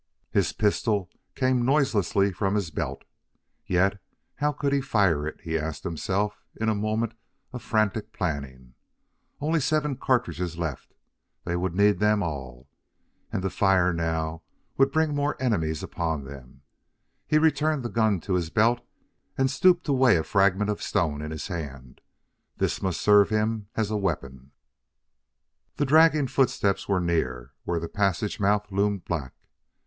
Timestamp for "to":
13.43-13.51, 18.21-18.33, 19.85-19.93